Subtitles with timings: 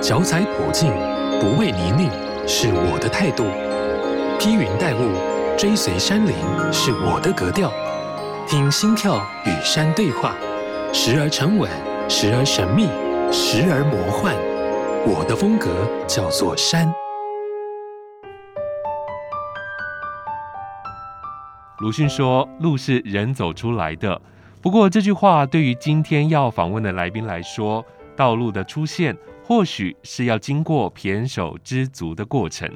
[0.00, 0.92] 脚踩普径，
[1.40, 2.08] 不畏泥泞，
[2.46, 3.42] 是我的态度；
[4.38, 6.32] 披云戴雾，追随山林，
[6.72, 7.72] 是我的格调。
[8.46, 10.36] 听心跳与山对话，
[10.92, 11.68] 时而沉稳，
[12.08, 12.84] 时而神秘，
[13.32, 14.36] 时而魔幻。
[15.04, 15.68] 我的风格
[16.06, 16.92] 叫做山。
[21.80, 24.20] 鲁迅说：“路是人走出来的。”
[24.62, 27.84] 不过，这句话对于今天要访问的来宾来说，
[28.16, 29.16] 道路的出现
[29.48, 32.70] 或许是要经过胼手胝足的过程。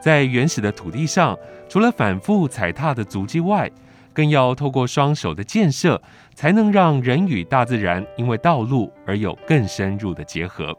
[0.00, 1.36] 在原始的土地上，
[1.68, 3.68] 除了反复踩踏的足迹外，
[4.12, 6.00] 更要透过双手的建设，
[6.32, 10.72] 才能让人与大自然因为道路而有更深入的结合。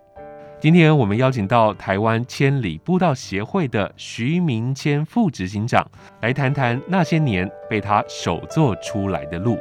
[0.57, 5.85] 今天我们邀请到台湾千里步道协会的徐明谦副执行长
[6.21, 9.59] 来谈谈那些年被他手做出来的路。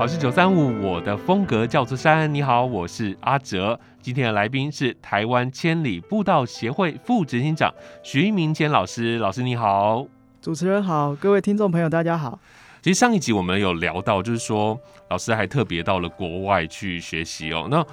[0.00, 2.32] 好，是九三五，我的风格叫做山。
[2.32, 3.78] 你好，我是阿哲。
[4.00, 7.70] 今天的来宾是台湾千里步道协会副执行长
[8.02, 9.18] 徐明谦老师。
[9.18, 10.06] 老师你好，
[10.40, 12.38] 主持人好，各位听众朋友大家好。
[12.80, 17.68] 其实上一集我们有聊到，就是说老师还特别到了国外去学习哦。
[17.70, 17.84] 那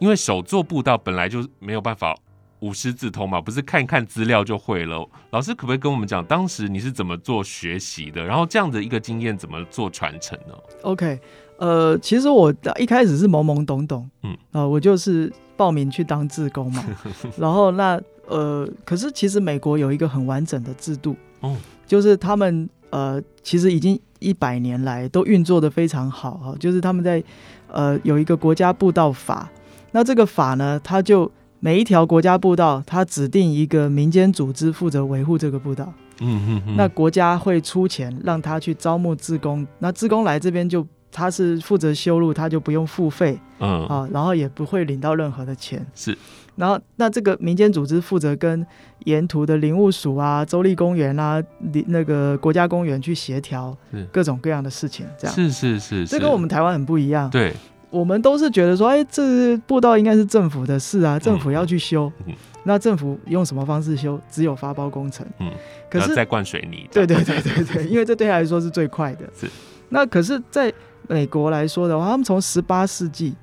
[0.00, 2.12] 因为手作步道本来就没有办法
[2.58, 5.08] 无师自通嘛，不是看一看资料就会了。
[5.30, 8.24] 老师可不可以跟我们讲，当时你是怎么做学习的？
[8.24, 11.20] 然后这样的一个经验怎么做传承呢？OK。
[11.62, 16.84] 呃，其实我一开始是懵懵懂懂，嗯，啊、呃，我就是报名去当志工嘛，
[17.38, 27.22] 然后那呃，可是其实美国有一个很完整的制度，哦，就是他们呃，其实已经一百年来都运作的非常好哈，就是他们在
[27.68, 29.48] 呃有一个国家步道法，
[29.92, 40.84] 那这个法呢，它就每一条国家步道，它指定一个民间组织负责维护这个步道，嗯嗯嗯，那国家会出钱让他去招募志工，那志工来这边就。
[41.12, 45.84] 他是负责修路，他就不用付费，嗯啊，然后也不会领到任何的钱。
[45.94, 46.16] 是，
[46.56, 48.66] 然后那这个民间组织负责跟
[49.04, 51.40] 沿途的林务署啊、州立公园啊、
[51.86, 53.76] 那个国家公园去协调
[54.10, 57.28] 各种各样的事情，这样是是是，这跟我们台湾很不一样。
[57.28, 57.52] 对，
[57.90, 62.10] 我们都是觉得说，哎，这步道应该是政府的事啊，政府要去修。
[62.26, 62.34] 嗯，
[62.64, 64.18] 那政府用什么方式修？
[64.30, 65.26] 只有发包工程。
[65.40, 65.50] 嗯，
[65.90, 66.88] 可是再灌水泥。
[66.90, 69.28] 对对对对对，因为这对他来说是最快的。
[69.38, 69.46] 是，
[69.88, 70.72] 那可是，在
[71.08, 73.34] 美国来说的话，他们从十八世纪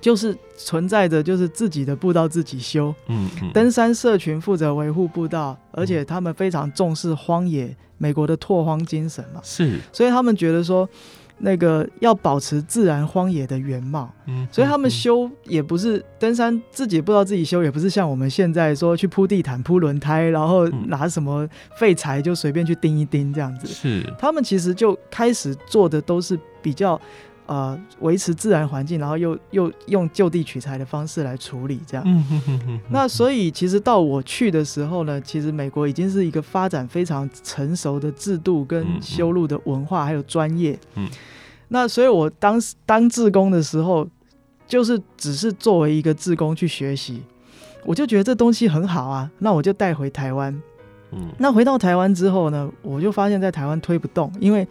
[0.00, 10.88] 就是存在着，就是自己的步道自己修，嗯，嗯，登山社群负责维护步道，而且他们非常重视荒野，美国的拓荒精神嘛，是，所以他们觉得说。
[11.38, 21.46] 那个要保持自然荒野的原貌，嗯，所以他们修也不是登山，自己不知道自己修，也不是像我们现在说去铺地毯、铺轮胎，然后拿什么
[21.78, 23.66] 废材就随便去钉一钉这样子。
[23.66, 27.00] 是，他们其实就开始做的都是比较。
[27.48, 32.02] 呃，维持自然环境，然后又又用就地取材的方式来处理，这样。
[32.04, 32.80] 嗯哼哼哼。
[32.90, 40.76] 那所以其实到我去的时候呢，其实美国已经是一个发展非常成熟的制度跟修路的文化，还有专业。
[40.96, 41.08] 嗯。
[41.68, 44.04] 那所以我当时当志工的时候，
[44.66, 47.22] 就是只是作为一个志工去学习，
[47.84, 50.52] 我就觉得这东西很好啊，那我就带回台湾。
[51.12, 51.28] 嗯。
[51.38, 54.66] 那回到台湾之后呢，我就发现在台湾推不动，因为。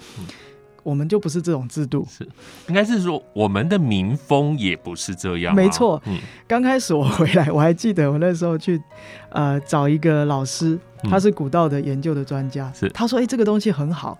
[0.85, 2.23] 我们就不是这种制度，是
[2.67, 5.55] 应该是说我们的民风也不是这样。
[5.55, 8.79] 没错，嗯，刚开始我回来，我还记得我那时候去，
[9.29, 10.77] 呃，找一个老师，
[11.09, 14.15] 他是古道的研究的专家，是他说，哎，这个东西很好，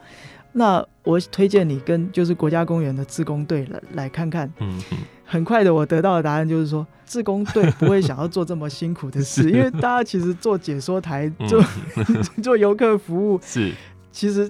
[0.54, 4.52] 那我推荐你跟就是国家公园的自工队来来看看。
[4.60, 11.64] 嗯嗯，很快的，我得到的答案就是说，志工队不会想要做这么辛苦的事， 因为大家其实做解说台，做
[12.42, 13.72] 做游客服务， 是
[14.12, 14.50] 其实。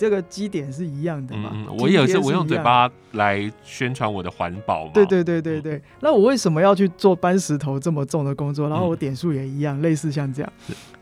[0.00, 1.50] 这个基点是一样的嘛？
[1.52, 4.92] 嗯，我也是，我用嘴巴来宣传我的环保嘛。
[4.94, 5.82] 对对对对对。
[6.00, 8.66] 那我为什么要去做搬石头这么重的工作？
[8.70, 10.50] 然后我点数也一样，嗯、类似像这样。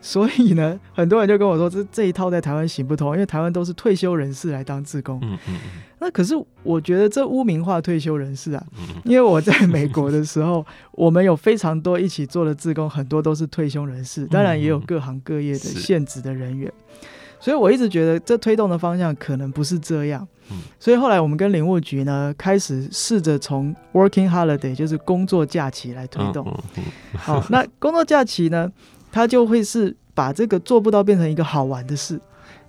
[0.01, 5.17] 所以呢，很多人就跟我说，这这一套在台湾行不通，因为台湾都是退休人士来当志工。
[5.23, 5.55] 嗯嗯。
[5.99, 6.33] 那可是
[6.63, 8.61] 我觉得这污名化退休人士啊，
[9.05, 16.69] 因为我在美国的时候，我们有非常多一起做的志工，很多都是退休人士，当然也有各行各业的现职的人员。
[17.39, 20.27] 所以我一直觉得这推动的方向可能不是这样，
[20.79, 26.45] 所以后来我们跟林务局呢开始试着从 working holiday，就是工作假期来推动。
[27.17, 28.69] 好，那工作假期呢，
[29.11, 32.19] 它就会是把这个做不到变成一个好玩的事。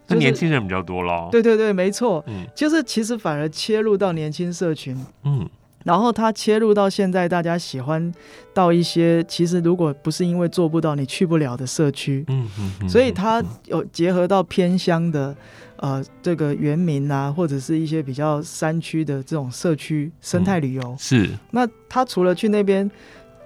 [0.07, 1.29] 那年轻人比较多咯。
[1.31, 2.25] 对对对，没错，
[2.55, 4.97] 就是其实反而切入到年轻社群。
[5.25, 5.49] 嗯。
[5.85, 8.13] 然后他切入到现在，大家喜欢
[8.53, 12.49] 到一些其实如果不是因为做不到你去不了的社区，嗯
[12.83, 15.35] 嗯，所以他有结合到偏乡的
[15.77, 20.83] 呃这个原民啊，或者是一些比较山区的这种社区生态旅游。
[20.83, 21.31] 嗯、是。
[21.51, 22.91] 那他除了去那边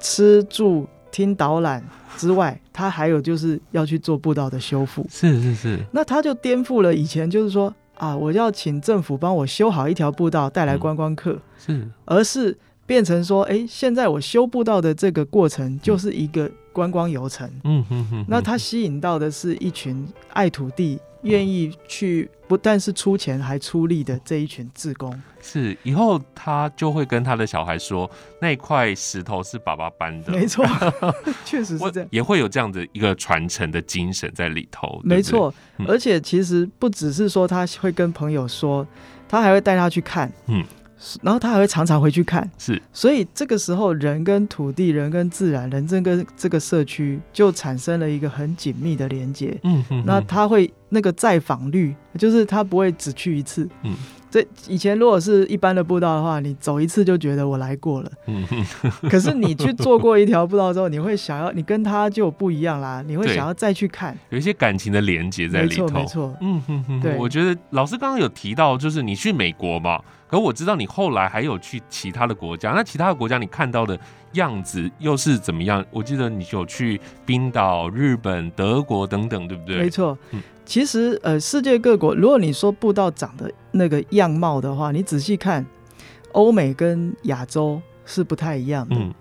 [0.01, 1.83] 吃住听导览
[2.17, 5.07] 之外，他还有就是要去做步道的修复。
[5.09, 5.79] 是是是。
[5.93, 11.38] 那他就颠覆了以前就是说啊，我要请政府帮我修好一条步道带来观光客。
[11.69, 11.88] 嗯、是。
[12.05, 16.50] 而是变成说，哎，现在我修步道的这个过程就是一个。
[16.75, 25.23] 观光游程，嗯哼哼，那它吸引到的是一群爱土地、愿意去不但是出钱还出力的这一群志工。
[25.44, 28.11] 是，以后他就会跟他的小孩说，
[28.41, 30.32] 那块石头是爸爸搬的。
[30.32, 30.64] 没错，
[31.44, 34.99] 确实是这样，也会有这样的一个传承的精神在里头。
[35.05, 38.87] 没错，嗯，而且其实不只是说他会跟朋友说，
[39.29, 40.32] 他还会带他去看。
[40.46, 40.64] 嗯。
[41.20, 49.55] 然后他还会常常回去看，是，所以这个时候人跟土地、人跟自然、人这跟这个社区就产生了一个很紧密的连接。
[49.64, 53.69] 嗯哼，那他会那个再访率，就是他不会只去一次。
[53.82, 53.94] 嗯。
[54.35, 58.11] 这以前如果是一般的步道的话，你走一次就觉得我来过了。
[58.27, 58.45] 嗯。
[59.09, 65.87] 可是你去做过一条步道之后，你会想要，你跟他就不一样啦，你会想要再去看，有一些感情的连接在里头。
[65.87, 66.37] 没错，没错。
[66.41, 67.01] 嗯哼哼。
[67.01, 73.97] 对，我觉得老师刚刚有提到，就是你去美国嘛，可我知道你后来还有去其他的国家，那其他的国家你看到的
[74.33, 75.85] 样子又是怎么样？
[75.93, 79.79] 我记得你有去冰岛、日本、德国等等，对不对？
[79.79, 80.19] 没错。
[80.33, 80.43] 嗯。
[80.65, 85.65] 其实，呃，世界各国，如果你说步道长的那个样貌的话，你仔细看，
[86.33, 88.97] 欧美跟亚洲是不太一样的。
[88.97, 89.13] 嗯。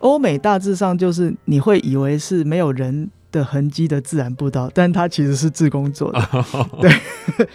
[0.00, 6.20] 欧美大致上就是你会以为是没有人的痕迹的自然步道，但它其实是自工做的。
[6.80, 6.90] 对。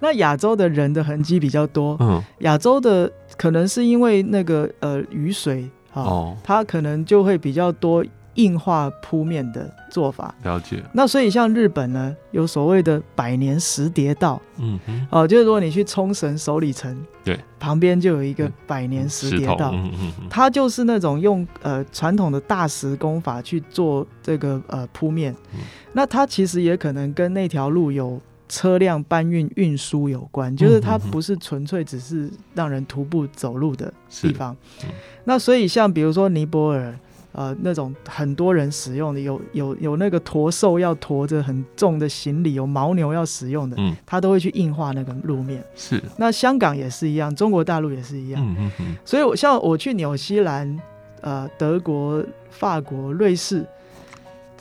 [0.00, 1.96] 那亚洲的人的痕迹比较多。
[2.00, 2.22] 嗯。
[2.40, 8.04] 亚洲的可能是因为那个呃雨水啊，哦，它可能就会比较多。
[8.38, 10.80] 硬化铺面的做法，了解。
[10.92, 25.60] 那所以像日本呢，有所谓的百年石叠道，嗯哼，哦、呃，就是如果你去冲绳首里城，对，旁边就有一个百年石叠道，嗯嗯嗯，它就是那种用呃传统的大石工法去做这个呃铺面，嗯，
[25.92, 34.56] 那它其实也可能跟那条路有车辆搬运运输有关，就是它不是纯粹只是让人徒步走路的地方。
[34.84, 34.90] 嗯、
[35.24, 36.96] 那所以像比如说尼泊尔。
[37.38, 45.62] 呃，那种很多人使用的，有有有那个驼兽要驮着很重的行李，有牦牛要使用的，嗯，他都会去硬化那个路面。
[45.76, 48.44] 是，那香港也是一样，中国大陆也是一样。
[48.44, 48.96] 嗯嗯嗯。
[49.04, 50.76] 所以，我像我去纽西兰、
[51.20, 53.64] 呃，德国、法国、瑞士。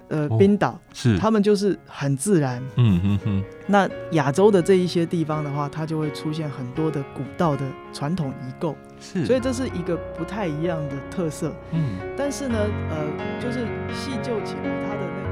[0.10, 3.44] 呃，冰岛、哦、是他们就是很自然，嗯哼哼。
[3.66, 11.54] 那亚洲的这一些地方的话，它就会出现很多的古道的传统遗构，是，所以这是一个不太一样的特色。
[11.72, 12.58] 嗯，但是呢，
[12.90, 13.06] 呃，
[13.40, 15.30] 就是细究起来，它的那个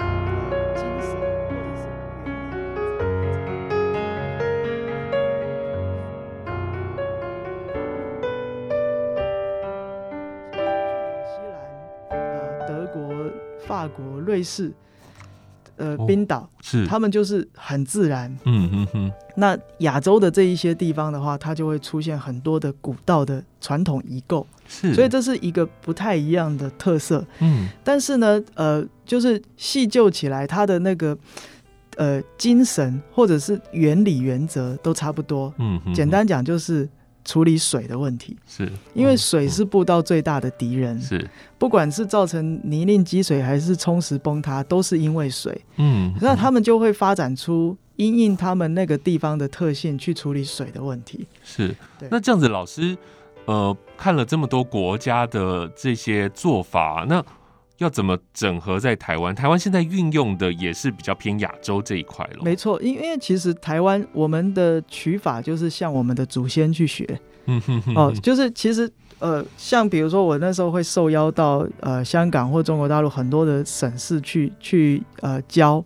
[0.00, 0.04] 呃
[0.74, 1.10] 精神
[1.48, 1.82] 或者是
[10.56, 10.64] 纽
[11.24, 11.54] 西兰、
[12.10, 12.20] 呃，
[12.68, 13.00] 德国。
[13.64, 14.72] 法国、瑞士、
[15.76, 18.30] 呃，冰岛、哦、是他们就是很自然。
[18.44, 19.12] 嗯嗯哼。
[19.36, 24.46] 那亚洲的这一些地方的话，它就会出现很多的古道的传统遗构。
[24.68, 27.24] 是，所以这是一个不太一样的特色。
[27.40, 27.68] 嗯。
[27.82, 31.16] 但是呢，呃，就是细究起来，它的那个
[31.96, 35.52] 呃精神或者是原理原则都差不多。
[35.58, 35.94] 嗯哼哼。
[35.94, 36.88] 简单讲就是。
[37.24, 41.00] 处理水的问题，是因为水是步道最大的敌人。
[41.00, 45.60] 是，不管是造成泥泞积水还是冲蚀崩塌，都是因为水。
[45.76, 51.26] 嗯，那他们就会发展出因应他们那个地方的特性去处理水的问题。
[51.44, 51.74] 是，
[52.10, 52.96] 那这样子，老师，
[53.44, 57.24] 呃，看了这么多国家的这些做法，那。
[57.82, 59.34] 要怎么整合在台湾？
[59.34, 62.42] 台湾现在运用的也是比较偏亚洲这一块了。
[62.42, 67.06] 没错，因因为其实台湾我们的取法就是向我们的祖先去学。
[67.46, 67.94] 嗯哼哼。
[67.94, 75.84] 哦，就是其实呃，像比如说我那时候会受邀到呃香港或中国大陆很多的省市去去呃教，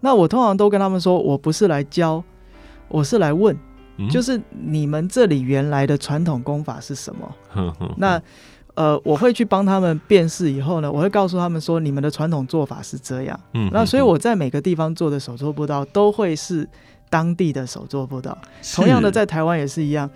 [0.00, 2.22] 那我通常都跟他们说，我不是来教，
[2.88, 3.56] 我是来问，
[3.98, 7.34] 嗯、就是你们这里原来的传统功法是什么？
[7.96, 8.22] 那。
[8.74, 13.38] 呃，我会去帮他们辨识，以后呢，我会告诉他们说，你们的传统做法是这样。
[13.52, 16.68] 嗯，那所以我在每个地方做的手作步道都会是
[17.08, 18.36] 当地的手作步道。
[18.74, 20.10] 同样的，在台湾也是一样。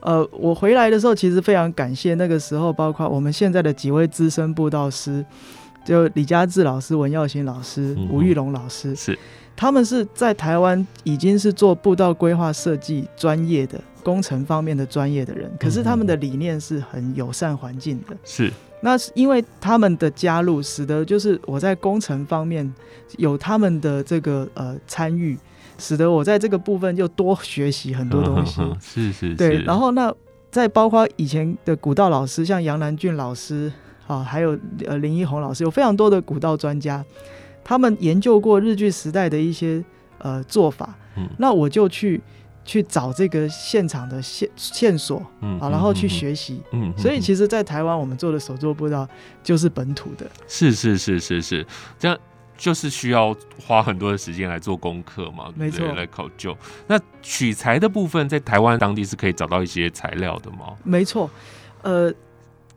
[0.00, 5.24] 呃，我回来的时候，其实非常感谢那个时候，包括我们现在的几位资深步道师，
[5.84, 9.18] 就李家志老师、文耀新老师、嗯、吴玉龙老师，是
[9.56, 13.80] 他们是在台湾已经是做步道规划设计专业的。
[14.06, 18.16] 工程方面的专业的人，可是他们的理念是很友善环境的。
[18.24, 22.72] 是，那是因为他们的加入，使得就是我在工程方面
[23.18, 25.36] 有他们的这个呃参与，
[25.76, 28.60] 使得我在这个部分又多学习很多东西。
[28.62, 29.34] 嗯、是是是。
[29.34, 30.14] 对，然后那
[30.52, 33.72] 再包括以前的古道老师，像杨南俊老师
[34.06, 37.04] 啊，还有呃林一红老师，有非常多的古道专家，
[37.66, 39.84] 他们研究过日剧时代的一些
[40.18, 40.94] 呃做法。
[41.16, 42.22] 嗯，那我就去。
[42.68, 49.08] 去找这个现场的线线索，嗯，啊，然后去学习，嗯，所以其实，在台湾我们做的手作步道
[49.40, 51.64] 就是本土的，是是是是是，
[51.96, 52.18] 这样
[52.56, 53.32] 就是需要
[53.64, 56.58] 花很多的时间来做功课嘛，没错，来考究。
[56.88, 60.76] 那取材的部分，在台湾当地是可以找到一些材料的吗？
[60.82, 61.30] 没错，
[61.82, 62.12] 呃，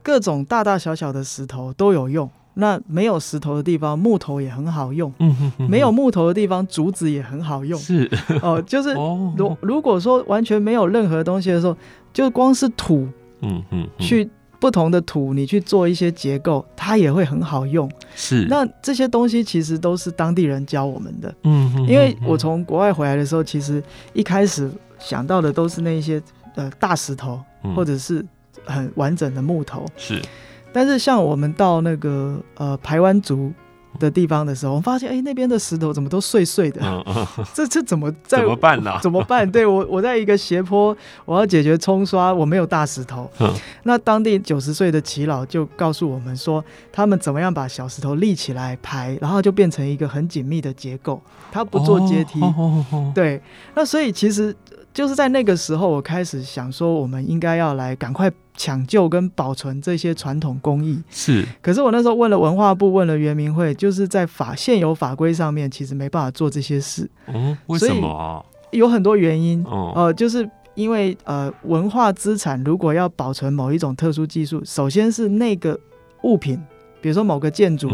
[0.03, 2.29] 各种大大小小的石头都有用。
[2.59, 5.11] 那没有石头的地方，木头也很好用。
[5.19, 5.69] 嗯哼哼。
[5.69, 7.79] 没有木头的地方，竹子也很好用。
[7.79, 8.09] 是
[8.43, 8.93] 哦，就是
[9.35, 11.75] 如如果说完全没有任何东西的时候，
[12.13, 13.07] 就光是土，
[13.41, 17.89] 嗯嗯，去不同的土，你去做一些结构，它也会很好用。
[18.15, 18.45] 是。
[18.49, 21.33] 那这些东西其实都是当地人教我们的。
[21.43, 21.87] 嗯哼。
[21.87, 23.81] 因为我从国外回来的时候，其实
[24.13, 26.21] 一开始想到的都是那些
[26.55, 27.39] 呃大石头，
[27.75, 28.25] 或者是
[28.65, 29.85] 很完整的木头。
[29.95, 30.21] 是。
[30.71, 33.51] 但是像我们到那个呃排湾族
[33.97, 38.99] 的地方的时候，我们发现哎、欸、那边的石头怎么都碎碎的，嗯嗯、 这这怎么在怎么办呢、啊？
[39.01, 39.49] 怎么办？
[39.51, 40.95] 对我我在一个斜坡，
[41.25, 43.29] 我要解决冲刷，我没有大石头。
[43.39, 43.51] 嗯、
[43.83, 51.21] 那当地九十岁的耆老就告诉我们说，他们怎么样把小石头立起来排，然后就变成一个很紧密的结构，
[51.51, 52.39] 他不做阶梯。
[52.41, 53.41] 哦、对，
[53.73, 54.55] 那所以其实。
[54.93, 61.01] 就是在那个时候，我开始想说，我们应该要来赶快抢救跟保存这些传统工艺。
[61.09, 67.09] 是，可是我那时候问了文化部，问了原民会，就是在法现有法规上面，其实没办法做这些事。
[67.27, 68.43] 嗯，为什么啊？
[68.71, 69.63] 有很多原因。
[69.65, 75.79] 哦、呃，就是因为呃，文化资产如果要保存某一种特殊技术，首先是那个
[76.23, 76.59] 物品。
[77.01, 77.89] 比如说某个建筑，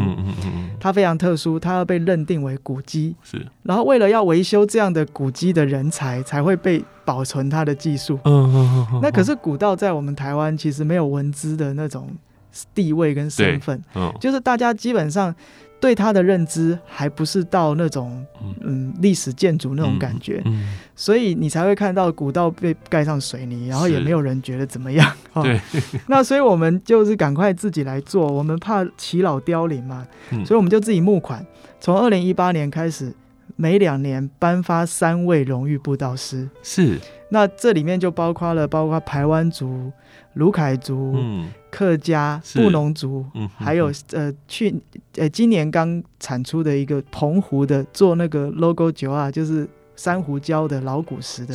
[0.79, 3.15] 它非常特殊，它要被认定为古迹。
[3.23, 8.19] 是，然后为了要维修这样的古迹的人才，才会被保存它的技术。
[9.01, 12.09] 那可是古道在我们台湾其实没有文资的那种
[12.73, 13.81] 地位跟身份，
[14.19, 15.33] 就是大家基本上。
[15.85, 18.25] 对它的认知还不是到那种
[18.61, 18.93] 嗯。
[19.01, 25.11] 历史建筑那种感觉，嗯嗯、所以你才会看到古道被盖上水泥，然后也没有人觉得怎么样。
[25.33, 25.59] 哦、对，
[26.07, 31.45] 那所以我们就是赶快自己来做，我们怕耆老凋零嘛，嗯、所以我们就自己募款，
[31.81, 33.13] 从二零一八年开始，
[33.57, 36.49] 每两年颁发三位荣誉布道师。
[36.63, 36.97] 是，
[37.29, 39.91] 那这里面就包括了包括台湾族。
[40.35, 44.73] 鲁凯族、嗯、客家、布农族，嗯、还有呃去
[45.15, 51.53] 呃今年刚产出的一个澎湖的做那个 logo 酒啊，就是珊瑚礁的老古石的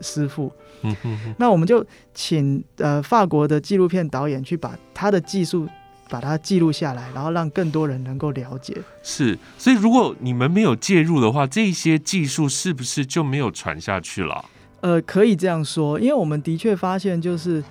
[0.00, 0.50] 师傅。
[0.82, 0.96] 嗯、
[1.38, 5.68] 那我们就请呃法国的纪录片导演去把他的技术
[6.08, 8.74] 把它记录下来，然后让更多人能够了解。
[9.02, 14.46] 是，所以如果你们没有介入的话，这些技术是不是就没有传下去了？
[14.80, 17.62] 呃，可以这样说，因为我们的确发现就是。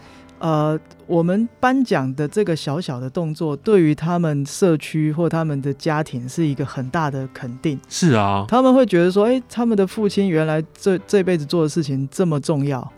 [0.43, 7.79] 呃，我们颁奖的这个小小的动作，对于他们社区或他们的家庭是一个很大的肯定。
[7.89, 12.91] 是啊，他们会觉得说，哎，他们的父亲原来这这辈子做的事情这么重要。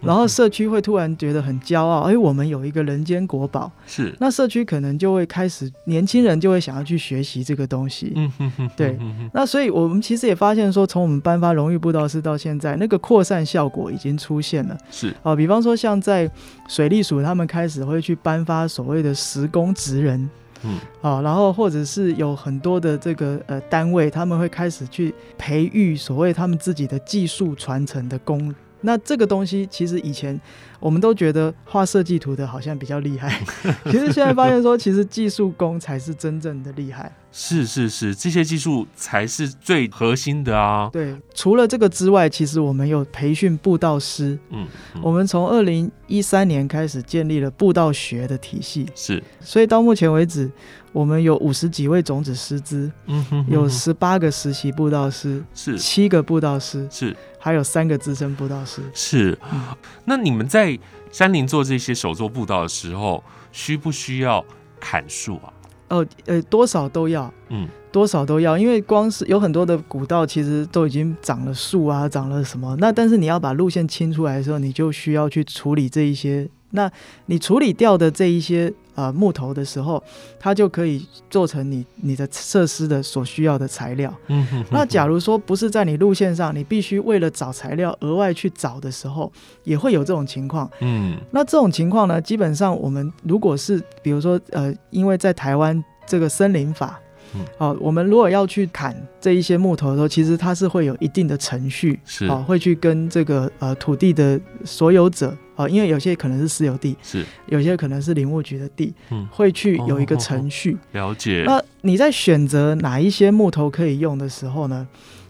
[0.00, 3.70] 然后社区会突然觉得很骄傲，哎，我们有一个人间国宝。
[3.86, 8.12] 是，那社区可能就会开始，年轻人就会想要去学习这个东西。
[8.16, 8.98] 嗯哼哼，对。
[9.32, 14.76] 那所以我们其实也发现说，从我们颁发荣誉布道师到现在，那个扩散效果已经出现了。
[14.90, 16.28] 是啊，比方说像在
[16.66, 20.28] 水利署，他们开始会去颁发所谓的时工职人。
[20.64, 28.54] 嗯，啊，然后或者是有很多的这个呃单位，他们会开始去培育所谓他们自己的技术传承的工。
[28.80, 30.40] 那这个东西其实以前
[30.82, 33.40] 我们都觉得画设计图的好像比较厉害，
[33.86, 37.10] 其实现在发现说，其实技术工才是真正的厉害。
[37.30, 40.90] 是是是，这些技术才是最核心的啊。
[40.92, 44.38] 对，除了这个之外，其实我们有培训步道师。
[44.50, 48.86] 嗯，嗯，我们从二零一三年开始建立了步道学的体系。
[48.94, 50.50] 是，所以到目前为止，
[50.92, 57.16] 我们有五十几位种子师资，嗯哼，有十八个实习步道师，是七个步道师，是。
[57.44, 58.80] 还有三个资深步道师。
[58.94, 59.60] 是，嗯、
[60.04, 60.71] 那你们在
[61.10, 64.44] 山林做这些手作步道的时候，需不需要
[64.80, 65.52] 砍树啊？
[65.88, 72.74] 哦，呃，多少都要，嗯，多少都要，因为光是有很多的古道，其实都已经长了树啊，长了什么？
[72.78, 76.48] 那但是你要把路线清出来的时候，你就需要去处理这一些。
[76.70, 76.90] 那
[77.26, 80.02] 你处理掉的这一些呃木头的时候，
[80.38, 84.12] 它就可以做成你你的设施的所需要的材料。
[84.28, 84.64] 嗯哼。
[84.70, 89.32] 那假如说不是在你路线上，你必须为了找材料额外去找的时候，
[89.64, 90.70] 也会有这种情况。
[90.80, 91.16] 嗯。
[91.30, 97.00] 那这种情况呢，基本上我们如果是比如说呃，因为在台湾这个森林法，
[97.34, 105.34] 嗯，好，我们如果要去砍这一些木头的时候，其实它是会有一定的程序，是啊，会去跟这个呃土地的所有者
[105.64, 110.72] 啊，因为有些可能是私有地，是有些可能是林务局的地，嗯，会去有一个程序。
[110.72, 111.44] 哦哦哦，了解。
[111.46, 114.86] 那你在选择哪一些木头可以用的时候呢？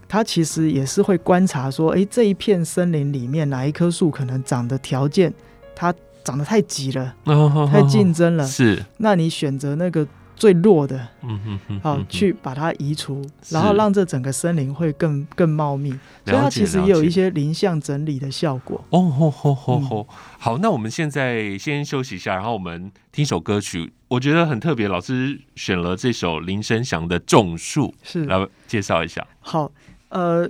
[0.08, 5.32] 它其实也是会观察说，哎，这一片森林里面哪一棵树可能长的条件，
[5.74, 8.46] 它长得太挤了，哦、太竞争了。
[8.46, 15.90] 是，那你选择那个最弱的，嗯哼哼，好去把它移除，然后让这整个森林会更更茂密。
[16.24, 18.84] 所以它其实也有一些林相整理的效果。
[18.90, 20.08] 哦吼吼吼吼，
[20.38, 29.26] 好，那我们现在先休息一下，然后我们听首歌曲，我觉得很特别，老师选了这首林声祥的《种树》，是来介绍一下。
[29.40, 29.70] 好。
[30.08, 30.46] 呃，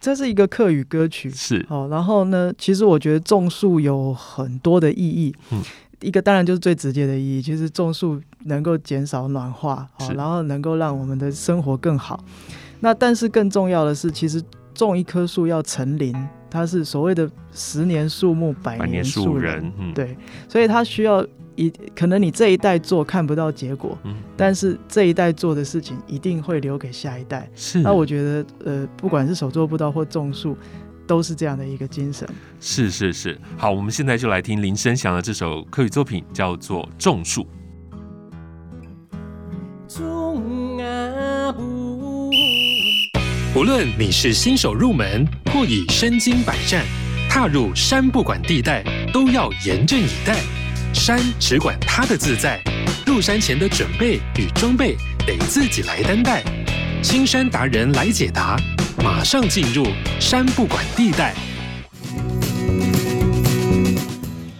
[0.00, 1.88] 这是一个客语歌曲，是哦。
[1.90, 5.34] 然后呢，其实我觉得种树有很多的意义。
[5.50, 5.62] 嗯，
[6.04, 12.22] 一个当然就是最直接的意义，其实种树能够减少暖化，哦，然后能够让我们的生活更好。
[12.80, 14.42] 那但是更重要的是，其实
[14.74, 16.14] 种一棵树要成林，
[16.50, 19.54] 它是所谓的十年树木，百年树人。
[19.54, 20.16] 人嗯，对，
[20.48, 21.26] 所以它需要。
[21.56, 27.48] 一可能你这一代做看不到结果，嗯，但是这一代做的事情一定会留给下一代。
[27.54, 30.58] 是，那我觉得，呃，不管是手作步道或种树，
[31.06, 32.28] 都是这样的一个精神。
[32.60, 37.42] 是是是，好，我们现在就来听林声祥的这首客语作品，叫做《种树》。
[43.56, 46.84] 无论你是新手入门，或已身经百战，
[47.30, 48.82] 踏入山不管地带，
[49.12, 50.36] 都要严阵以待。
[50.92, 52.60] 山只管它的自在，
[53.06, 56.42] 入山前的准备与装备得自己来担待。
[57.00, 58.56] 青山达人来解答，
[59.04, 59.84] 马上进入
[60.18, 61.34] 山不管地带。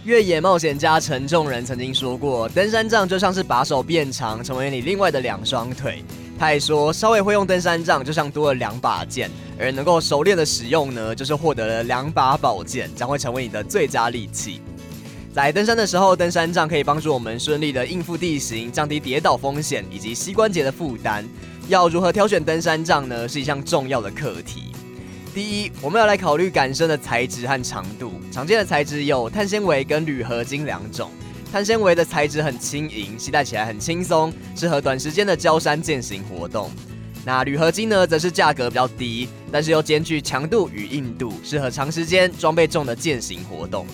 [0.03, 6.05] 越野冒险家陈仲仁曾经说过，登山杖就像是把手变长，成为你另外的两双腿。
[6.37, 14.61] 他还说，稍微会用登山杖，就像多了两把剑，而能够熟练的使用呢，就是获得了两把宝剑，将会成为你的最佳利器。
[15.35, 21.27] 在登山的时候，登山杖可以帮助我们顺利的应付地形，降低跌倒风险以及膝关节的负担。
[21.67, 23.27] 要如何挑选登山杖呢？
[23.27, 24.71] 是一项重要的课题。
[25.33, 28.13] 第一，我们要来考虑杆身的材质和长度。
[28.31, 31.11] 常见的材质有碳纤维跟铝合金两种。
[31.51, 36.71] 碳纤维的材质很轻盈，携带起来很轻松，适合短时间的郊山健行活动。
[37.25, 43.85] 那铝合金呢，则是价格比较低，但是又兼具强度与硬度，适合长时间装备重的健行活动。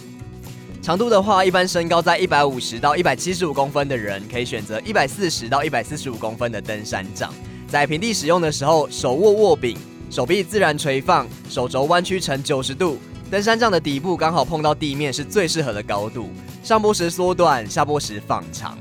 [0.81, 7.31] 长度的话，一般身高在一百五十到一百七十五公分的人，可以选择一百四十到一百四十五公分的登山杖。
[7.67, 9.77] 在平地使用的时候，手握握柄，
[10.09, 12.97] 手臂自然垂放，手肘弯曲成九十度，
[13.29, 16.31] 登山杖的底部刚好碰到地面，是最适合的高度。
[16.63, 18.75] 上坡时缩短，下坡时放长。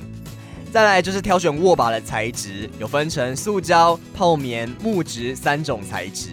[0.72, 6.30] 再来就是挑选握把的材质，有分成塑胶、泡棉、木质三种材质。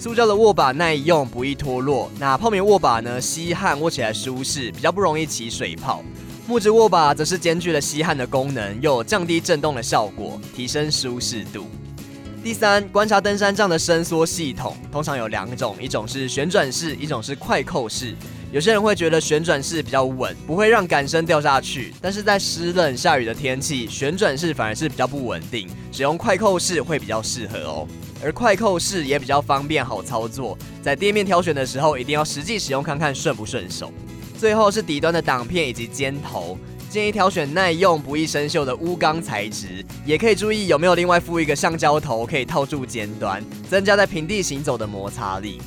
[0.00, 2.10] 塑胶的握把耐用，不易脱落。
[2.18, 3.20] 那泡棉握把呢？
[3.20, 6.02] 吸汗，握起来舒适，比较不容易起水泡。
[6.46, 11.66] 木质握把则是兼具了吸汗的功能，又有降低震动的效果，提升舒适度。
[12.42, 18.16] 第三，观察登山杖的伸缩系统，通常有两种，一种是旋转式，一种是快扣式。
[18.52, 27.88] 有些人会觉得旋转式比较稳，不会让杆身掉下去，但是在湿冷下雨的天气，旋转式反而是比较不稳定，使用快扣式会比较适合哦。
[28.20, 33.92] 而快扣式也比较方便好操作，在店面挑选的时候，一定要实际使用看看顺不顺手。
[34.36, 36.58] 最后是底端的挡片以及尖头，
[36.90, 45.60] 建议挑选耐用不易生锈的钨钢材质，也可以注意有没有另外附一个橡胶头可以套住尖端，增加在平地行走的摩擦力。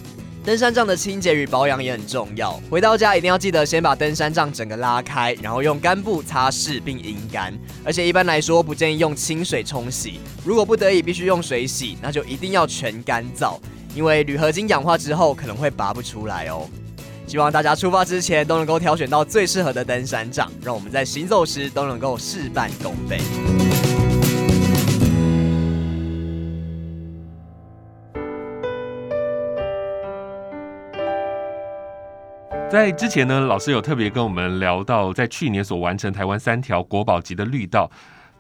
[0.45, 7.57] 登山杖的清洁与保养也很重要，回到家一定要记得先把登山杖整个拉开，然后用干布擦拭并阴干。
[7.81, 13.57] 而且一般来说不建议用清水冲洗，如果不得已必须用水洗，那就一定要全干燥，
[13.95, 16.67] 因为铝合金氧化之后可能会拔不出来哦。
[17.25, 23.21] 希望大家出发之前都能够挑选到最适合的登山杖，让我们在行走时都能够事半功倍。
[32.73, 37.87] 在之前呢，老师有特别跟我们聊到，在去年所完成台湾三条国宝级的绿道，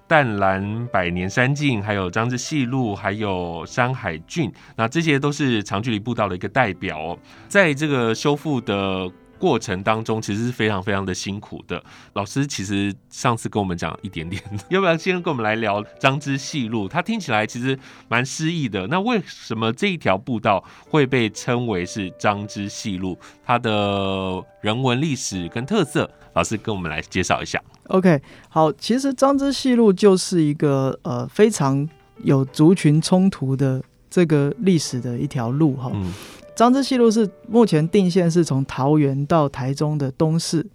[0.07, 7.19] 淡蓝百年山径，还有张之细路，还有山海郡，那这些都是长距离步道的一个代表哦。
[7.47, 9.07] 在这个修复的
[9.43, 11.83] 过程当中，其实是非常非常的辛苦的。
[12.13, 16.87] 老师其实上次跟我们讲一点点， 要不要先跟我们来聊张之戏路？
[16.87, 17.77] 它听起来其实
[18.07, 18.87] 蛮诗意的。
[18.87, 23.17] 那为什么这一条步道会被称为是张之戏路？
[23.45, 27.61] 它的人文历史跟特色，老师跟我们来介绍一下。
[27.89, 31.85] OK，好，其实张之戏路就是一个呃非常
[32.23, 35.91] 有族群冲突的这个历史的一条路哈。
[35.93, 36.13] 嗯
[36.55, 40.65] 彰之细路是目前定线是从桃园到台中的东市，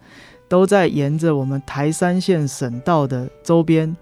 [0.48, 3.96] 都在沿着我们台三线省道的周边，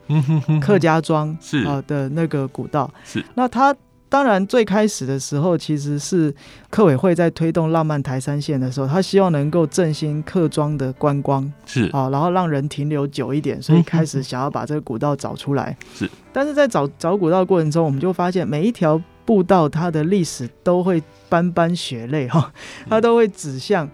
[0.60, 1.64] 客家庄是。
[1.64, 2.90] 啊的那个古道。
[3.04, 3.74] 是，那它
[4.08, 6.32] 当然最开始的时候，其实是
[6.70, 11.90] 客委会在推动浪漫台三线的时候，他希望能够振兴客庄的观光，是。
[11.92, 15.76] 啊，然后让人停留久一点，所以开始想要把这个古道找出来。
[15.92, 22.52] 是，但是在找找古道的过程中，我们就发现每一条步道它的历史都会斑斑血泪哈，
[22.88, 23.86] 它都会指向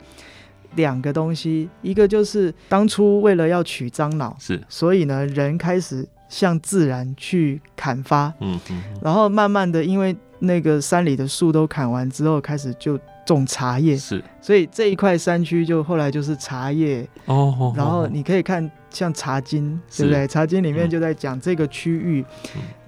[0.77, 20.25] 两个东西，一个就是当初为了要取樟脑，是，所以呢，人开始向自然去砍伐，嗯嗯，然后慢慢的，因为那个山里的树都砍完之后，开始就种茶叶，是，所以这一块山区就后来就是茶叶哦，然后你可以看像《茶经》，对不对？
[20.27, 22.25] 《茶经》里面就在讲这个区域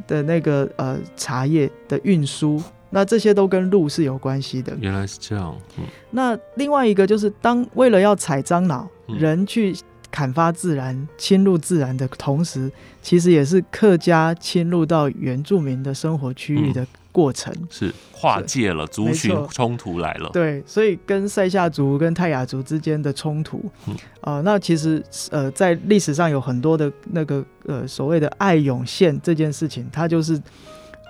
[0.07, 2.63] 的那个呃茶叶的运输。
[2.91, 4.73] 那这些都跟路是有关系的。
[4.81, 5.53] 原来是这样。
[5.79, 9.75] 嗯、那另外一个就是，当为了要采樟脑，人去
[10.13, 12.71] 砍伐自然、侵入自然的同时，
[13.03, 20.29] 其实也是客家侵入到原住民的生活区域的过程，嗯、是跨界了，族群冲突来了。
[20.33, 25.01] 对，所以跟塞夏族跟泰雅族之间的冲突，嗯、呃，那其实
[25.31, 30.39] 呃，在历史上有很多的那个呃所谓的爱永线这件事情，它就是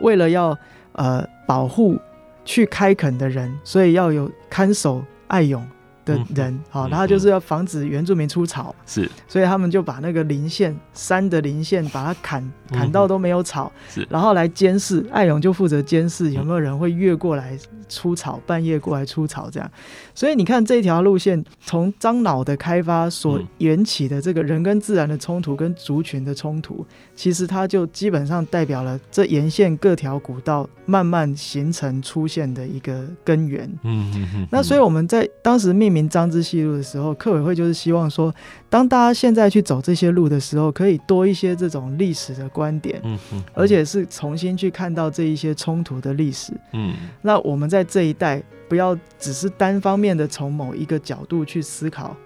[0.02, 0.56] 为了要。
[0.96, 1.98] 呃，保护
[2.44, 5.60] 去开垦的人，所以要有看守爱永
[6.04, 19.70] 的人，好、嗯，他就是要防止原住民出草，是，所以他们就把那个林线山的林线把它砍砍到都没有草，是，然后来监视艾勇就负责监视有没有人会越过来出草，半夜过来出草这样，
[20.14, 38.34] 所以你看这条路线从樟脑的开发所缘起的这个人跟自然的冲突跟族群的冲突，其实它就基本上代表了这沿线各条古道慢慢形成出现的一个根源，嗯嗯嗯，那所以我们在当时命名张之细路的时候，客委会就是希望说，
[38.68, 52.16] 当大家现在去走这些路的时候，可以多一些这种历史的观点，嗯嗯，而且是重新去看到这一些冲突的历史，嗯，那我们在这一代不要只是单方面的从某一个角度去思考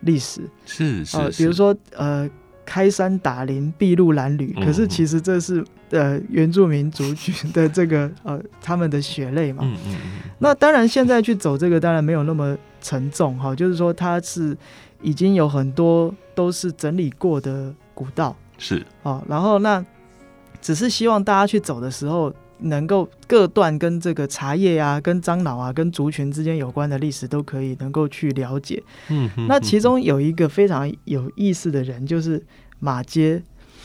[0.00, 2.28] 历史，是是，呃，比如说呃。
[2.64, 4.54] 开山打林，筚路蓝缕。
[4.64, 9.62] 可是其实这是呃原住民族群的这个呃他们的血泪嘛。
[9.64, 10.22] 嗯嗯嗯。
[10.38, 14.56] 那当然现在去走这个当然没有那么沉重哈，就是说它是
[15.00, 18.36] 已经有很多都是整理过的古道。
[18.58, 18.84] 是。
[19.02, 19.84] 哦，然后那
[20.60, 28.82] 只是希望大家去走的时候，能够各段跟这个茶叶啊、跟樟脑啊、跟族群之间有关的历史都可以能够去了解。
[29.08, 32.42] 嗯，那其中有一个非常有意思的人，就是
[32.78, 33.42] 马街。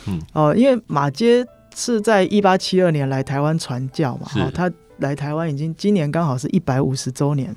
[0.07, 7.55] 嗯，哦，因为马街是在一八七二年来台湾传教嘛，哦，他来台湾已经今年刚好是一百五十周年。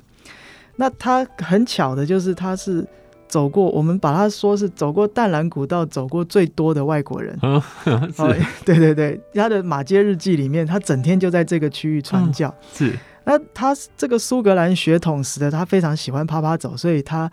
[0.77, 2.87] 那他很巧的就是他是。
[3.31, 7.39] 走过，我们把他说是走过淡蓝古道走过最多的外国人。
[7.41, 7.63] 哦，
[8.67, 12.49] 对对对，他的马街日记里面，他整天就在这个区域传教。
[12.49, 17.31] 嗯、是，那他这个苏格兰血统使得他非常喜欢趴趴走，所以他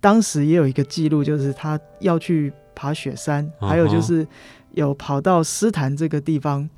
[0.00, 4.26] 当时也有一个记录，就是他要去爬雪山，哦、还有就是
[4.70, 6.68] 有跑到诗坛这个地方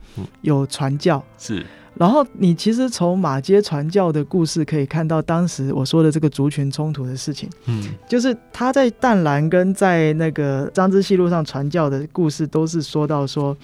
[0.40, 1.22] 有传教。
[1.36, 1.64] 是。
[1.96, 13.56] 然后你其实从马街传教的故事可以看到，当时我说的这个族群冲突的事情，嗯，就是他在淡蓝跟在那个张之细路上传教的故事，都是说到说，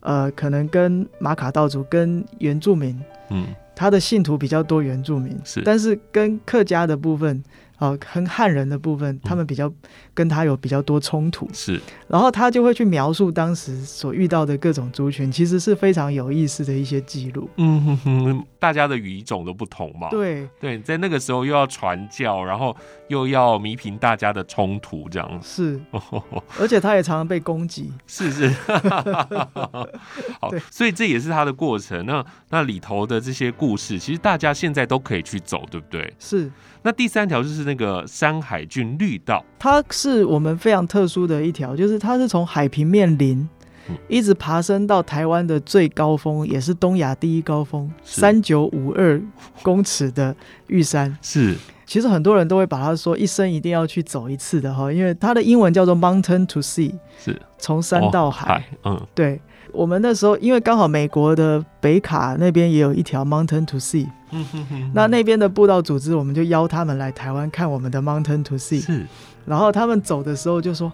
[0.00, 2.98] 呃，可能跟马卡道族跟原住民，
[3.30, 7.42] 嗯，他的信徒比较多原住民，是，但是跟客家的部分。
[7.78, 9.72] 啊，跟汉人的部分，他们比较
[10.18, 17.48] 跟他有比较多冲突，是，然后他就会去描述当时所遇到的各种族群，其实是非常有意思的一些记录。
[17.56, 20.08] 嗯哼哼，大家的语种都不同嘛。
[20.10, 22.76] 对对，在那个时候又要传教，然后
[23.06, 25.78] 又要弥平大家的冲突，这样是。
[26.58, 27.92] 而且他也常常被攻击。
[28.08, 28.48] 是是。
[30.40, 32.04] 好， 所以这也是他的过程。
[32.04, 36.12] 那那里头的这些故事，其实大家现在都可以去走，对不对？
[36.18, 36.50] 是。
[36.80, 43.48] 那第三条就是那个山海郡绿道，它是我们非常特殊的一条，就是它是从海平面零
[44.06, 49.20] 一直爬升到台湾的最高峰，也是东亚第一高峰，三九五二
[49.62, 50.34] 公尺的
[50.66, 51.16] 玉山。
[51.22, 57.40] 是，其实很多人都会把它说一生一定要去走一次的哈，因为它的英文叫做 Mountain to Sea，是。
[57.58, 58.64] 从山到海。
[58.84, 59.40] 嗯，对。
[59.70, 64.06] 我们那时候，因为刚好美国的北卡那边也有一条 Mountain to Sea，
[64.94, 68.80] 那那边的步道组织，我们就邀他们来台湾看我们的 Mountain to Sea。
[68.80, 69.06] 是，
[69.48, 70.92] 然后他们走的时候就说：“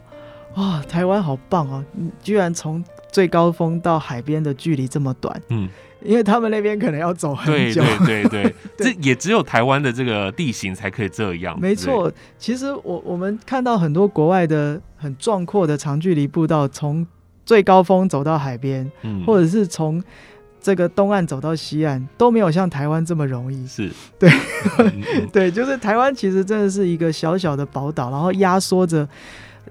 [0.56, 5.42] 哇，台湾好棒哦，你居然从最高峰到海边的距离这么短？
[5.48, 5.68] 嗯，
[6.02, 7.82] 因为他们那边可能要走很久。
[7.82, 11.58] 对对对对，对 这也只有台湾的这个地形才可以这样。
[11.60, 17.06] 没错，其实我我们看到很多国外的很壮阔的长距离步道，从
[17.44, 20.02] 最高峰走到海边，嗯，或者是从
[20.64, 23.66] 这个东岸走到西岸，都没有像台湾这么容易。
[23.66, 24.30] 是，对，
[25.30, 29.06] 对，就是台湾其实真的是一个小小的宝岛，然后压缩着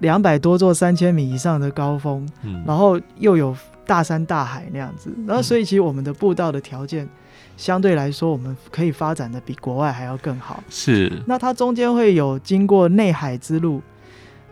[0.02, 7.10] 两百多座三千米以上的高峰，嗯，然后又有大山大海那样子，然后所以其实我们的步道的条件
[7.58, 10.64] 相对来说，我们可以发展的比国外还要更好。
[10.70, 13.82] 是，那它中间会有经过内海之路、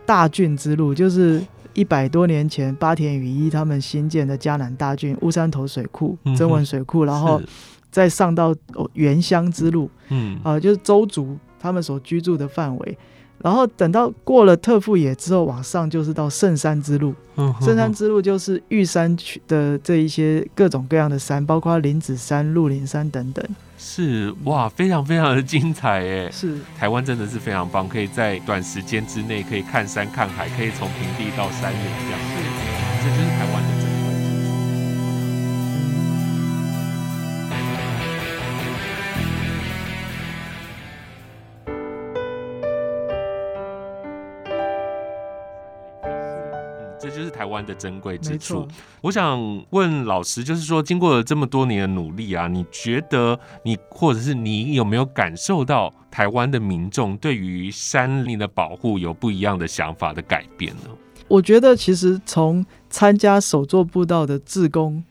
[0.04, 1.40] 大郡之路，就是。
[1.74, 7.40] 一百多年前，八田雨一他们新建的嘉南大郡乌山头水库、曾文水库，然后
[7.90, 8.54] 再上到
[8.94, 12.98] 原乡之路，嗯，啊、呃，就是周族他们所居住的范围。
[13.42, 17.12] 然后等到过了特富野之后，往上就是到圣山之路。
[17.34, 23.44] 嗯，圣山之路就是玉山区的这一些各种各样的山，包括林子山、鹿林山等等。
[23.84, 26.30] 是哇，非常非常的精彩哎。
[26.30, 32.20] 是，台湾真的是非常棒，可以在短时间之内可以看山看海，可以从平地到山岭这样。
[32.20, 32.26] 子，
[33.02, 33.61] 这就是台湾
[47.52, 48.66] 湾的珍贵之处，
[49.00, 60.90] 我想问老师，就是说，经过了这么多年的努力啊，你觉得你或者是你有没有感受到台湾的民众对于山林的保护有不一样的想法的改变呢？
[61.28, 65.02] 我觉得，其实从参加手作步道的志工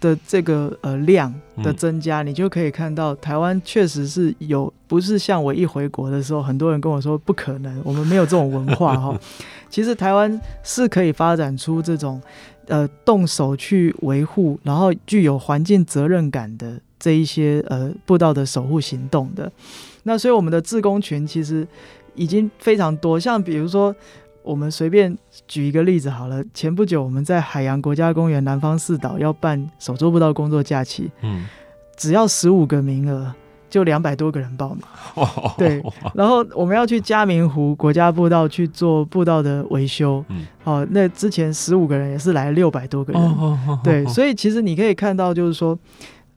[0.00, 1.32] 的这个呃量
[1.62, 9.18] 的增加，嗯，你就可以看到台湾确实是有，不是像我一回国的时候，很多人跟我说不可能，我们没有这种文化哈。
[9.68, 12.20] 其实台湾是可以发展出这种，
[12.66, 19.52] 呃，动手去维护，然后具有环境责任感的这一些呃步道的守护行动的。
[20.02, 21.66] 那所以我们的志工群其实
[22.14, 23.94] 已经非常多，像比如说
[24.50, 31.46] 我们随便举一个例子好了，前不久我们在海洋国家公园南方四岛要办手作步道工作假期，嗯，
[31.96, 33.32] 只要十五个名额。
[33.70, 34.82] 就两百多个人报名，
[35.56, 35.80] 对，
[36.12, 45.78] 然后我们要去嘉明湖国家步道去做步道的维修，嗯，哦，那之前十五个人也是来六百多个人，对，所以其实你可以看到，就是说，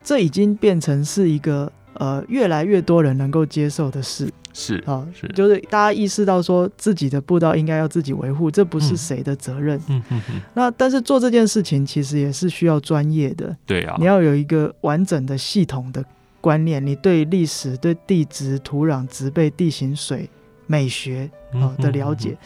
[0.04, 16.04] 这已经变成是一个呃越来越多人能够接受的事，是啊，是，就是大家意识到说自己的步道应该要自己维护，这不是谁的责任，嗯嗯嗯，那但是做这件事情其实也是需要专业的，对啊，你要有一个完整的系统的。
[16.42, 20.30] 观念，你对历史、对地质、土壤、植被、地形、水、
[20.68, 22.38] 美学啊的了解，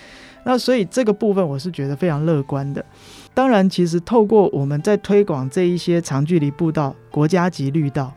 [0.46, 2.86] 那所以这个部分我是觉得非常乐观的。
[3.34, 8.14] 当然，其实透过我们在推广这一些长距离步道、国家级绿道，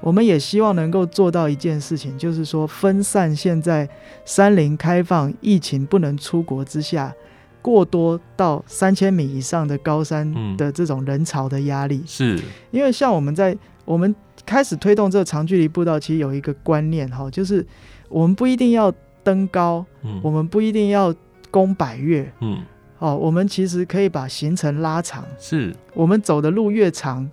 [0.00, 3.88] 我们也希望能够做到一件事情，就是说分散现在
[4.24, 7.14] 山林开放、疫情不能出国之下，
[7.62, 12.02] 过多到三千米以上的高山的这种人潮的压力。
[12.06, 14.14] 是，因为像我们在我们。
[14.46, 17.64] 开始推动这个长距离步道，其实有一个观念哈，就是
[18.08, 21.14] 我们不一定要登高，嗯，我们不一定要
[21.50, 22.58] 攻百越，嗯，
[22.98, 25.72] 哦，我们其实可以把行程拉长，是。
[25.92, 27.30] 我们走的路越长，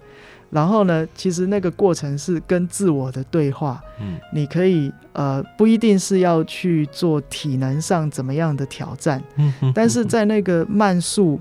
[0.49, 11.39] 然后呢，其实那个过程是跟自我的对话，嗯，你可以呃不一定是要去做体能上怎么样的挑战，嗯，但是在那个慢速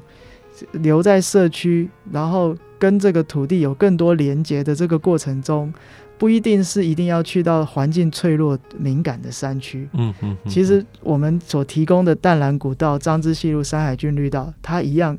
[0.72, 2.56] 留在社区，然后。
[2.78, 5.72] 跟这个土地有更多连接的这个过程中，
[6.18, 9.88] 不一定是一定要去到环境脆弱敏感的山区。
[9.94, 15.16] 嗯嗯，其实我们所提供的淡蓝古道、张之细路、山海郡绿道，它一样，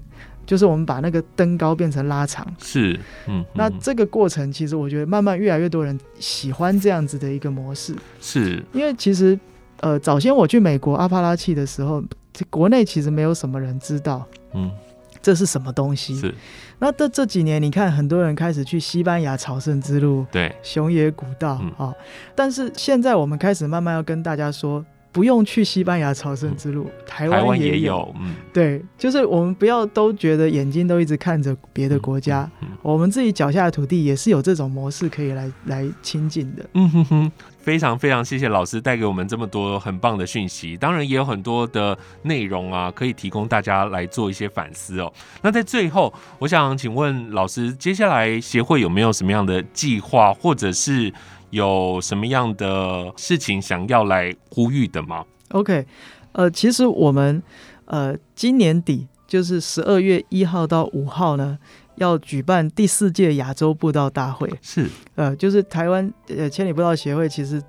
[0.47, 2.47] 就是我们把那个登高变成拉长。
[2.57, 7.95] 是，嗯，那这个过程其实我觉得慢慢越来越多人喜欢这样子的一个模式。
[8.19, 9.39] 是，因为其实
[9.81, 12.03] 呃，早先我去美国阿帕拉契的时候，
[12.49, 14.25] 国内其实没有什么人知道。
[14.55, 14.71] 嗯。
[15.19, 16.15] 这是什么东西？
[16.15, 16.33] 是。
[16.79, 21.95] 那这这几年，你看很多人开始去西班牙朝圣之路，对，熊野古道啊、嗯哦。
[22.33, 28.13] 但是现在我们开始慢慢要跟大家说，不用去西班牙朝圣之路，嗯、台湾也有。
[28.19, 36.65] 嗯，对，就是我们不要都觉得眼睛都一直看着别的国家，嗯嗯嗯、我们自己脚下的土地也是有这种模式可以来来亲近的。
[36.73, 37.31] 嗯哼哼。
[37.67, 45.11] 非常非常谢谢老师带给我们这么多很棒的讯息，当然也有很多的内容啊，可以提供大家来做一些反思哦。
[45.41, 51.13] 那在最后，我想请问老师，接下来协会有没有什么样的计划，或者是
[51.57, 55.85] 有什么样的事情想要来呼吁的吗？OK，
[56.31, 57.41] 呃，其实我们
[57.85, 61.57] 呃今年底就是十二月一号到五号呢，
[61.95, 64.47] 要举办第四届亚洲步道大会。
[64.61, 67.61] 是，呃，就是台湾呃千里步道协会其实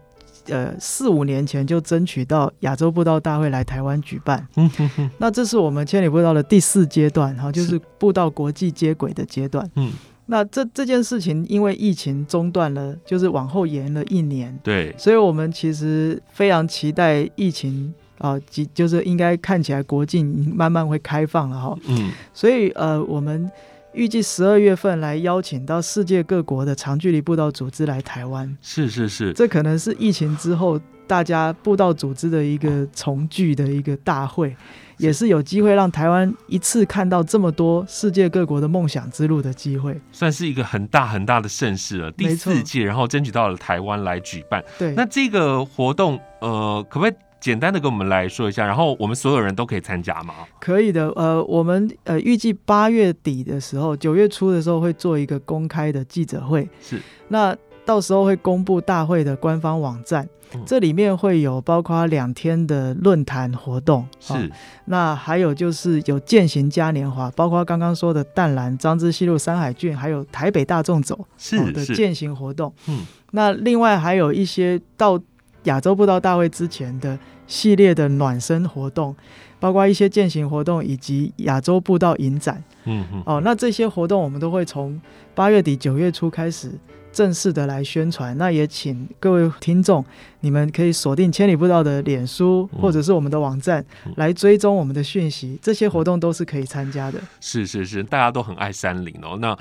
[0.49, 4.47] 呃四五年前就争取到亚洲步道大会来台湾举办。
[4.57, 9.69] 嗯哼哼，那这是我们千里步道的第四阶段哈，就是步道国际接轨的阶段。
[9.77, 9.93] 嗯。
[10.31, 14.57] 那这这件事情因为疫情中断了，就是往后延了一年。
[14.63, 18.39] 对，所以我们其实非常期待疫情啊，
[18.75, 21.79] 就是应该看起来国境慢慢会开放了哈。
[21.87, 23.51] 嗯，所以呃，我们
[23.95, 28.55] 预计十二月份来邀请到世界各国的长距离步道组织来台湾。
[28.61, 34.55] 是是是，这可能是疫情之后大家步道组织的一个重聚的一个大会。
[34.99, 42.13] 也是有机会让台湾一次看到这么多世界各国的梦想之路的机会，算是一个很大很大的盛事了。
[42.13, 44.63] 第四届，然后争取到了台湾来举办。
[44.79, 48.67] 对，那这个活动，呃，可不可以简单的跟我们来说一下？
[48.67, 50.35] 然后我们所有人都可以参加吗？
[50.61, 51.09] 可以的。
[51.11, 56.69] 呃，我们呃预计八月底的时候，九月初的时候会做一个公开的记者会。
[56.83, 57.57] 是，那
[57.89, 60.29] 到时候会公布大会的官方网站。
[60.67, 64.51] 这里面会有包括两天的论坛活动，是、哦。
[64.87, 72.71] 那还有就是有践行嘉年华，包括刚刚说的淡蓝张之西路、山海郡，还有台北大众走是、哦、的践行活动。
[72.89, 75.19] 嗯，那另外还有一些到
[75.65, 79.15] 亚洲步道大会之前的系列的暖身活动，
[79.59, 82.63] 包括一些践行活动以及亚洲步道影展。
[82.85, 83.23] 嗯嗯。
[83.25, 85.01] 哦，那这些活动我们都会从
[85.35, 86.73] 八月底九月初开始。
[87.13, 90.05] 正式的来宣传，那也请各位听众，
[90.41, 93.85] 你们可以锁定千里步道的脸书或者是我们的网站，
[94.17, 95.59] 来追踪我们的讯息。
[95.63, 97.21] 这些活动都是可以参加的。
[97.41, 99.37] 是是是，大家都很爱山林哦。
[99.41, 99.57] 那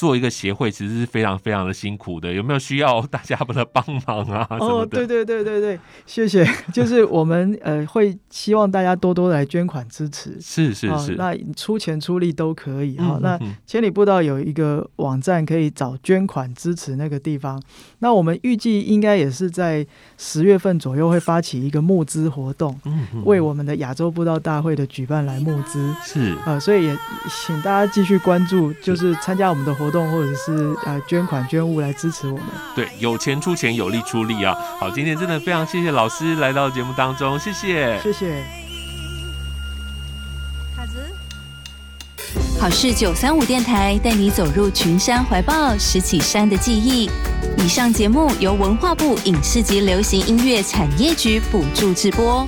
[0.00, 4.46] 做一个协会其实是非常非常的辛苦的，有没有需要 大家的帮忙啊？
[4.58, 6.42] 哦，对对对对对，谢谢。
[6.72, 13.20] 就是我们呃会希望大家多多来捐款支持，是是是，哦、那出钱出力都可以哈、哦。
[13.20, 17.62] 嗯、那千里步道有一个网站可以找捐款支持那个地方。
[17.98, 19.86] 那我们预计应该也是在
[20.16, 25.94] 十月份左右会发起一个募资活动，嗯，为我们的亚洲步道大会的举办来募资。
[26.02, 26.96] 是啊、呃，所以也
[27.28, 30.10] 请大家继续关注，就是参加我们的活动。
[30.10, 34.56] 或者是呃捐款捐物来支持我们，对，有钱出钱，有力出力啊！
[34.80, 38.42] 好，今天真的非常谢谢老师来到节目当中，谢谢，谢谢。
[40.74, 40.98] 卡子，
[42.58, 47.08] 好事九三五电台带你走入群山怀抱，拾起山的记忆。
[47.58, 52.44] 以上节目由文化部影视及流行音乐产业局补助直播。